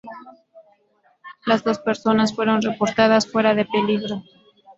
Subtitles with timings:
[1.45, 4.23] Las dos personas fueron reportadas fuera de peligro.